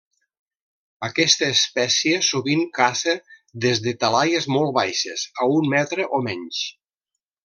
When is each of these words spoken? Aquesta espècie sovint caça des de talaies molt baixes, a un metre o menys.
Aquesta 1.07 1.49
espècie 1.57 2.15
sovint 2.29 2.63
caça 2.79 3.13
des 3.65 3.81
de 3.89 3.93
talaies 4.05 4.49
molt 4.55 4.73
baixes, 4.79 5.27
a 5.45 5.51
un 5.61 5.69
metre 5.75 6.09
o 6.19 6.23
menys. 6.29 6.63